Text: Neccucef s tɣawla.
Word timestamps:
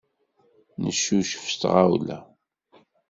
Neccucef 0.83 1.43
s 1.51 1.53
tɣawla. 1.61 2.19